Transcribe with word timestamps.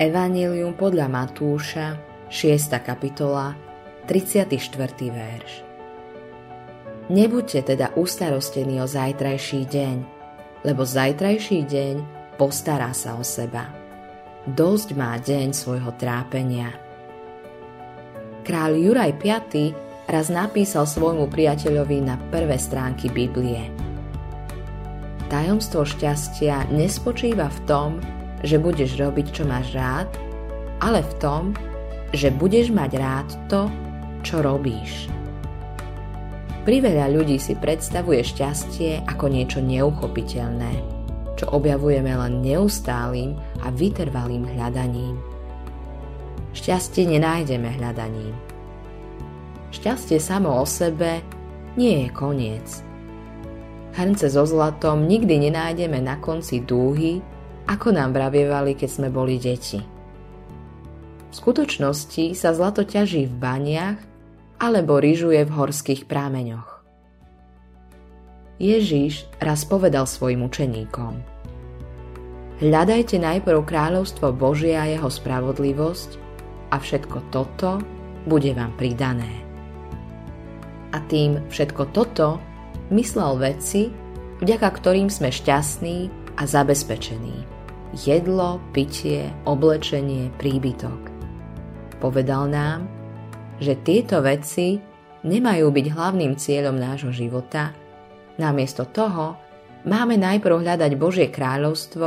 Evangelium 0.00 0.72
podľa 0.80 1.12
Matúša, 1.12 2.00
6. 2.32 2.72
kapitola, 2.80 3.52
34. 4.08 4.56
verš. 5.12 5.52
Nebuďte 7.12 7.76
teda 7.76 7.92
ustarostení 8.00 8.80
o 8.80 8.88
zajtrajší 8.88 9.68
deň, 9.68 9.96
lebo 10.64 10.88
zajtrajší 10.88 11.68
deň 11.68 11.94
postará 12.40 12.96
sa 12.96 13.12
o 13.12 13.20
seba. 13.20 13.68
Dosť 14.48 14.96
má 14.96 15.20
deň 15.20 15.52
svojho 15.52 15.92
trápenia. 16.00 16.72
Kráľ 18.40 18.80
Juraj 18.80 19.20
V 19.20 19.36
raz 20.08 20.32
napísal 20.32 20.88
svojmu 20.88 21.28
priateľovi 21.28 22.08
na 22.08 22.16
prvé 22.32 22.56
stránky 22.56 23.12
Biblie. 23.12 23.68
Tajomstvo 25.28 25.84
šťastia 25.84 26.72
nespočíva 26.72 27.52
v 27.52 27.60
tom, 27.68 27.90
že 28.44 28.56
budeš 28.60 28.96
robiť, 28.96 29.26
čo 29.32 29.42
máš 29.44 29.72
rád, 29.72 30.08
ale 30.80 31.04
v 31.04 31.12
tom, 31.20 31.42
že 32.10 32.32
budeš 32.34 32.72
mať 32.72 32.90
rád 32.96 33.28
to, 33.46 33.68
čo 34.24 34.42
robíš. 34.42 35.08
Priveľa 36.64 37.08
ľudí 37.12 37.40
si 37.40 37.56
predstavuje 37.56 38.20
šťastie 38.20 39.08
ako 39.08 39.32
niečo 39.32 39.64
neuchopiteľné, 39.64 40.72
čo 41.40 41.48
objavujeme 41.52 42.12
len 42.12 42.44
neustálým 42.44 43.32
a 43.64 43.72
vytrvalým 43.72 44.44
hľadaním. 44.44 45.16
Šťastie 46.52 47.08
nenájdeme 47.08 47.70
hľadaním, 47.80 48.36
Šťastie 49.70 50.18
samo 50.18 50.50
o 50.58 50.66
sebe 50.66 51.22
nie 51.78 52.02
je 52.02 52.08
koniec. 52.10 52.66
Hrnce 53.94 54.26
so 54.26 54.42
zlatom 54.42 55.06
nikdy 55.06 55.46
nenájdeme 55.46 56.02
na 56.02 56.18
konci 56.18 56.62
dúhy, 56.62 57.22
ako 57.66 57.92
nám 57.92 58.16
vravievali, 58.16 58.78
keď 58.78 58.88
sme 58.88 59.08
boli 59.12 59.36
deti. 59.36 59.80
V 61.30 61.34
skutočnosti 61.34 62.34
sa 62.34 62.56
zlato 62.56 62.82
ťaží 62.82 63.26
v 63.30 63.34
baniach 63.38 63.98
alebo 64.60 64.98
ryžuje 65.00 65.44
v 65.46 65.54
horských 65.54 66.04
prámeňoch. 66.10 66.82
Ježíš 68.60 69.24
raz 69.40 69.64
povedal 69.64 70.04
svojim 70.04 70.44
učeníkom 70.44 71.20
Hľadajte 72.60 73.16
najprv 73.16 73.64
kráľovstvo 73.64 74.36
Božie 74.36 74.76
a 74.76 74.84
jeho 74.84 75.08
spravodlivosť 75.08 76.10
a 76.68 76.76
všetko 76.76 77.32
toto 77.32 77.80
bude 78.28 78.52
vám 78.52 78.76
pridané 78.76 79.50
a 80.92 80.98
tým 81.06 81.38
všetko 81.50 81.94
toto 81.94 82.42
myslel 82.90 83.38
veci, 83.38 83.90
vďaka 84.42 84.68
ktorým 84.68 85.08
sme 85.10 85.30
šťastní 85.30 86.10
a 86.38 86.42
zabezpečení. 86.46 87.49
Jedlo, 87.90 88.62
pitie, 88.70 89.34
oblečenie, 89.50 90.30
príbytok. 90.38 91.10
Povedal 91.98 92.46
nám, 92.46 92.86
že 93.58 93.74
tieto 93.82 94.22
veci 94.22 94.78
nemajú 95.26 95.66
byť 95.74 95.86
hlavným 95.90 96.38
cieľom 96.38 96.78
nášho 96.78 97.10
života, 97.10 97.74
namiesto 98.38 98.86
toho 98.86 99.34
máme 99.90 100.14
najprv 100.22 100.62
hľadať 100.62 100.92
Božie 100.94 101.34
kráľovstvo 101.34 102.06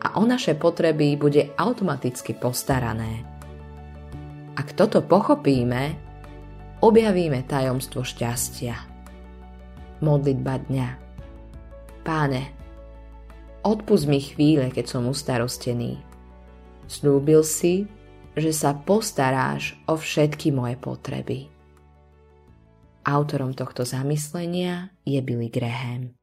a 0.00 0.06
o 0.16 0.24
naše 0.24 0.56
potreby 0.56 1.20
bude 1.20 1.52
automaticky 1.60 2.32
postarané. 2.32 3.20
Ak 4.56 4.72
toto 4.72 5.04
pochopíme, 5.04 5.92
objavíme 6.80 7.44
tajomstvo 7.44 8.00
šťastia. 8.00 8.74
Modlitba 10.00 10.56
dňa 10.56 10.88
Páne, 12.00 12.57
odpust 13.62 14.10
mi 14.10 14.18
chvíle, 14.20 14.68
keď 14.74 14.98
som 14.98 15.08
ustarostený. 15.08 15.98
Slúbil 16.88 17.46
si, 17.46 17.86
že 18.34 18.50
sa 18.50 18.74
postaráš 18.74 19.78
o 19.86 19.98
všetky 19.98 20.50
moje 20.50 20.78
potreby. 20.78 21.50
Autorom 23.06 23.56
tohto 23.56 23.88
zamyslenia 23.88 24.92
je 25.06 25.18
Billy 25.24 25.48
Graham. 25.48 26.17